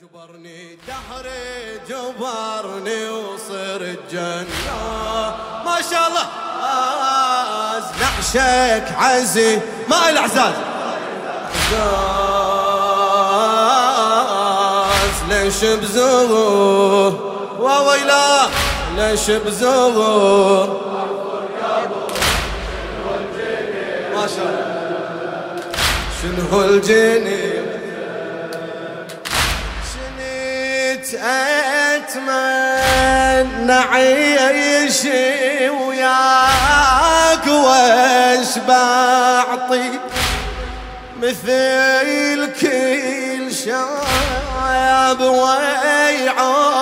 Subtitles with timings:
[0.00, 4.46] جبرني دهري جبرني وصرت جنة.
[5.64, 6.26] ما شاء الله.
[8.00, 10.54] نعشك عزي ما الاعزاز
[11.72, 12.08] عزاز.
[15.28, 17.12] ليش بزغور
[17.60, 18.48] وويلا
[18.96, 20.68] ليش بزغور
[24.14, 24.70] ما شاء الله.
[26.22, 27.49] شنو الجنين؟
[31.94, 35.04] أتمنى عيش
[35.70, 39.90] وياك واش بعطي؟
[41.22, 46.79] مثل كل شاب ويعود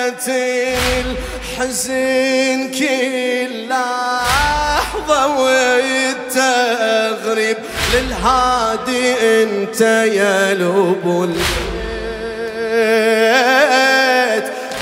[0.00, 5.20] قاسية الحزن كل لحظة
[6.30, 7.56] والتغريب
[7.94, 11.40] للهادي أنت يا لب البيت.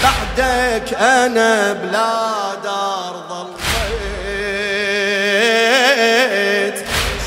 [0.03, 3.59] بعدك أنا بلا دار ظليت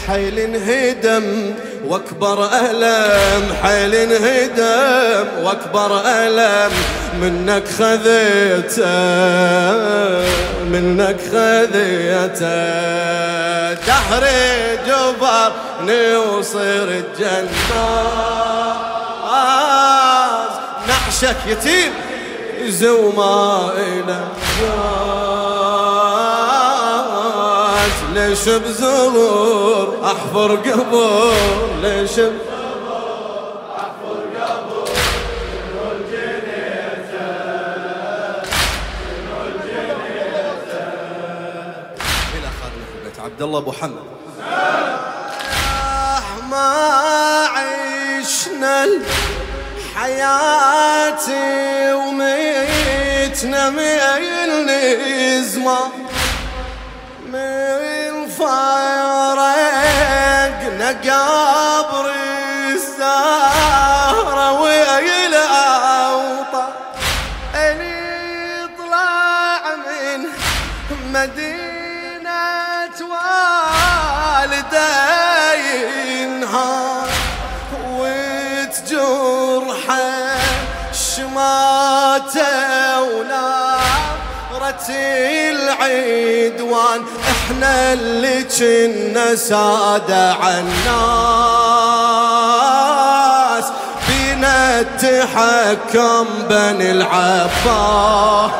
[0.08, 1.28] حيل انهدم
[1.88, 6.72] واكبر ألم حيل انهدم واكبر ألم
[7.22, 8.86] منك خذيته
[10.72, 12.92] منك خذيته.
[13.88, 17.52] دهري جبرني وصرت جناز
[20.88, 21.94] نعشك يتيم
[22.68, 24.20] زوما إلى
[28.14, 32.20] ليش بزغور أحفر قبور ليش
[43.20, 43.96] عبد الله أبو حمد.
[46.50, 48.88] ما عشنا
[49.96, 54.00] حياتي وميتنا من
[55.42, 56.11] زمان.
[58.42, 58.48] من
[59.28, 62.06] فارقنا قبر
[62.74, 65.44] السهرة وإلى
[66.08, 66.74] أوطان
[67.56, 70.20] اللي طلع من
[71.14, 72.98] مدينة
[74.42, 74.92] والدي
[76.22, 77.10] ينهار
[81.16, 82.91] شماته
[84.72, 84.90] ونارة
[85.52, 87.02] العدوان
[87.32, 90.72] إحنا اللي كنا سادة عالناس
[94.08, 98.52] بينا التحكم بني العباس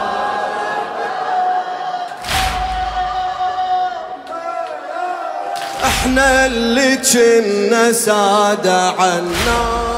[5.84, 9.91] إحنا اللي كنا سادة عالناس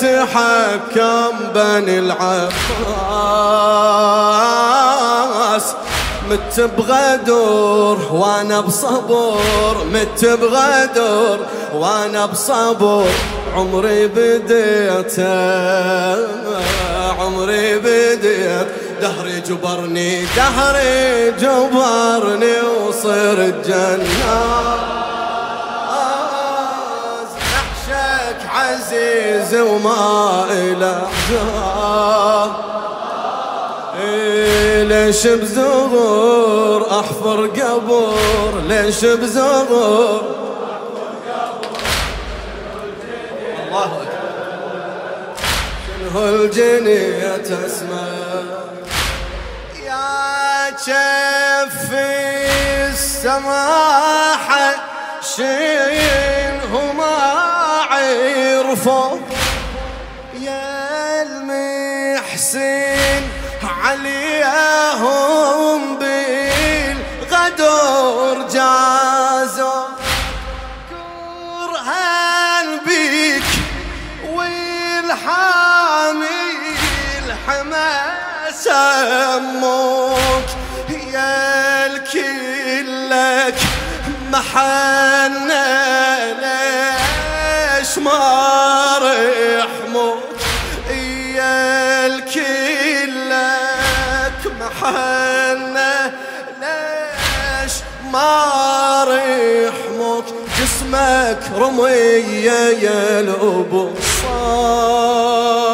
[0.00, 2.54] تحكم بني العباس.
[6.30, 11.38] مت بغدر وأنا بصبر مت بغدر
[11.74, 13.06] وأنا بصبر.
[13.56, 15.34] عمري بديته
[17.20, 18.68] عمري بديت.
[19.02, 22.56] دهري جبرني دهري جبرني
[22.88, 25.03] وصرت جناز
[28.74, 32.52] عزيز وما إلى عذاب
[34.00, 40.22] إيه ليش بزغور أحفر قبر ليش بزغور
[43.58, 44.06] الله
[45.86, 48.08] شنو الجنية تسمع؟
[49.84, 51.92] يا كف
[52.92, 54.74] السماحة
[55.36, 57.53] شنو ما
[58.74, 59.18] عرفوا
[60.40, 62.94] يا المحسن
[63.84, 65.18] عليهم
[67.22, 67.68] بالغدر
[68.52, 69.84] جازوا.
[70.90, 73.44] كرهان بيك
[74.32, 76.26] والحامي
[77.26, 80.48] الحماس أمك.
[81.12, 83.58] يا الكلك
[84.32, 85.64] محنة
[86.40, 88.33] ليش ما
[98.14, 100.26] ما رحمك
[100.58, 103.90] جسمك رمية يا الأبو
[104.22, 105.64] صار.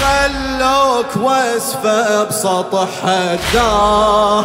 [0.00, 4.44] خلوك واسفة بسطح الدار.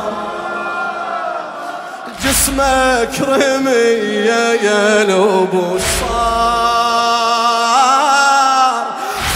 [2.25, 7.21] جسمك رمية يا الأبو صار.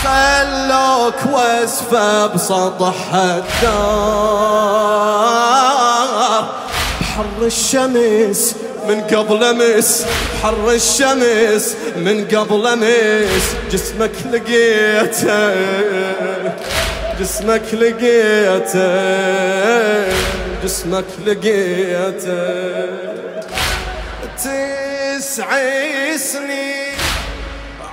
[0.04, 4.56] خلوك واسفة بسطح الدار.
[7.36, 8.56] بحر الشمس
[8.88, 10.06] من قبل امس
[10.44, 15.56] حر الشمس من قبل امس جسمك لقيته.
[17.20, 18.88] جسمك لقيته.
[20.64, 22.36] جسمك لقيته.
[24.38, 25.50] تسع
[26.18, 26.98] سنين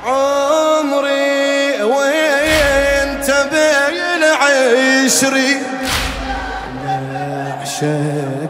[0.05, 3.29] عمري وانت
[4.25, 5.73] عشري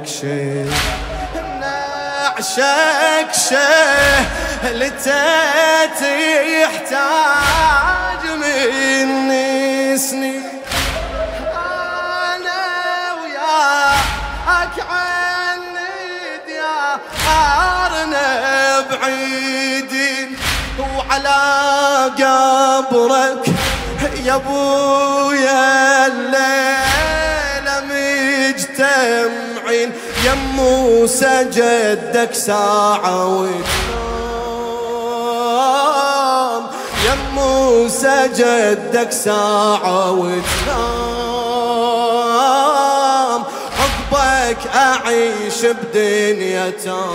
[0.02, 0.70] نعشك شيء.
[1.60, 4.25] نعشك شيء
[4.64, 6.02] لتات
[6.62, 10.43] يحتاج مني سنين.
[11.54, 12.62] أنا
[13.22, 15.76] وياك عند
[16.49, 18.26] يا قارنا
[18.90, 20.28] بعيدين.
[20.96, 21.40] وعلى
[22.19, 23.44] قبرك
[24.25, 25.91] يا أبويا
[30.62, 33.62] موسى جدك ساعة وتنام.
[37.06, 40.43] يا موسى جدك ساعة وتنام.
[43.81, 47.12] عقبك أعيش بدنيا تنام.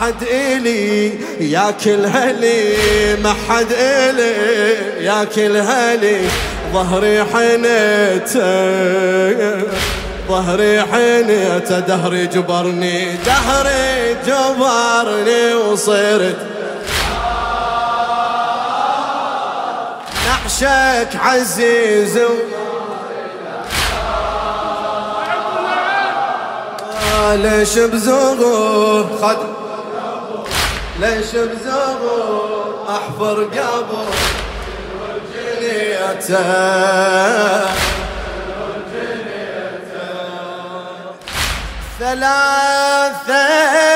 [0.00, 1.12] حد إلي
[1.52, 2.76] ياكل هلي
[3.22, 6.28] ما حد إلي ياكل هلي
[6.72, 8.48] ظهري حنيته
[10.28, 16.36] ظهري حنيته دهري جبرني دهري جبرني وصرت.
[20.26, 22.28] نعشك عزيز و...
[27.34, 29.36] ليش بزغور خد.
[31.00, 34.06] ليش بزغور أحفر قبر
[41.98, 43.34] ثلاثة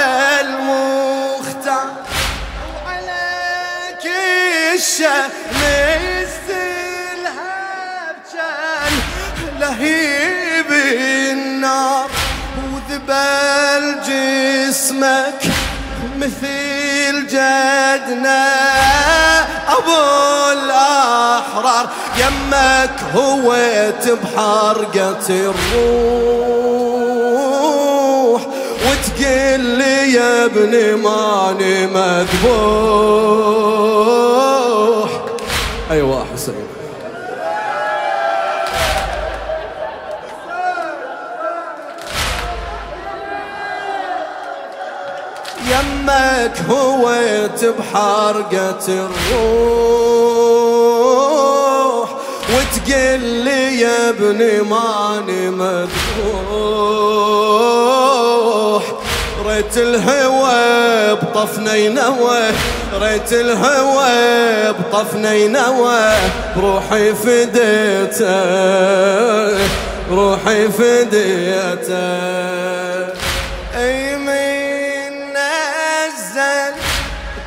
[0.40, 1.90] المختار.
[2.87, 4.05] وعليك
[4.75, 5.44] الشمس
[9.75, 10.71] لهيب
[11.32, 12.11] النار
[12.73, 15.41] وذبل جسمك
[16.19, 18.44] مثل جدنا.
[19.69, 20.03] أبو
[20.53, 21.87] الأحرار
[22.19, 26.03] يمك هويت بحرقة الروح
[28.87, 33.13] وتقل لي يا ابني ماني مذبوح.
[46.45, 49.69] يمك هويت بحرقة الروح
[52.51, 55.95] وتقل لي يا ابني ماني مذبوح
[59.47, 62.51] ريت الهوى بطفنا ينوى
[63.01, 66.13] ريت الهوى بطفنا ينوى
[66.57, 68.45] روحي فديته
[70.11, 72.63] روحي فديته.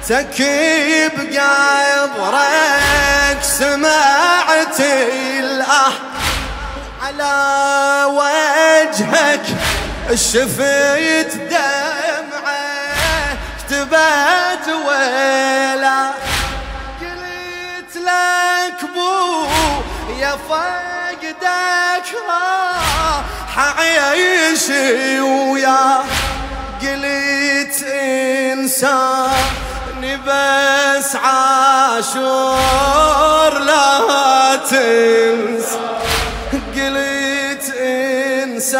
[0.09, 5.93] تكيب قبرك سمعت الأه
[7.03, 9.41] على وجهك
[10.15, 13.37] شفيت دمعة
[13.67, 16.07] كتبت ولا
[17.01, 19.45] قلت لك بو
[20.19, 23.23] يا فقدك راح
[23.57, 24.69] اعيش
[25.19, 26.03] ويا.
[26.81, 29.66] قلت انساني
[30.15, 32.39] بس عاشور
[33.59, 35.79] لا تنسى
[36.75, 37.65] قلت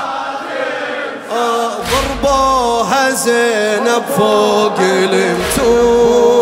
[1.90, 6.39] ضربوها زينب فوق المتون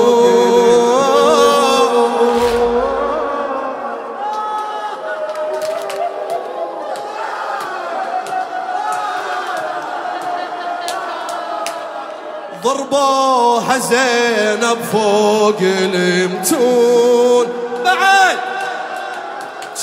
[12.65, 17.47] ضربوها زينب فوق المتون.
[17.85, 18.37] بعد!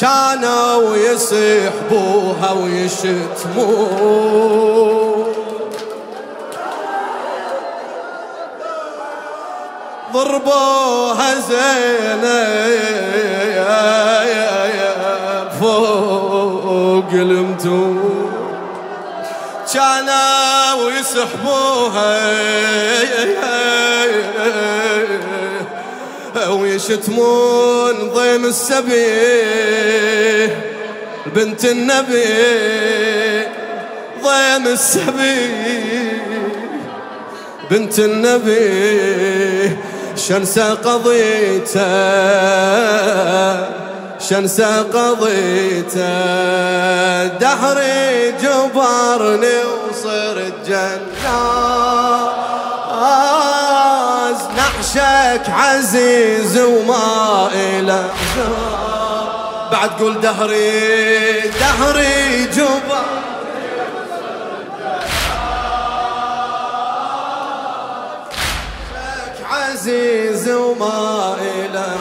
[0.01, 4.05] كانوا يسحبوها ويشتمون.
[10.13, 11.95] ضربوها زينب
[15.59, 17.94] فوق المتون.
[19.75, 22.25] كانوا يسحبوها
[26.49, 29.05] ويشتمون ضيم السبي
[31.25, 32.25] بنت النبي.
[34.23, 35.47] ضيم السبي
[37.71, 39.77] بنت النبي.
[40.15, 41.81] شنسى قضيته.
[44.19, 46.07] شنسى قضيته
[47.27, 49.57] دهري جبرني
[49.89, 50.85] وصرت جناز
[54.57, 58.09] نعشك عزيز وما إله
[59.71, 63.05] بعد قول دهري دهري جبر
[69.51, 71.97] عزيز وما إله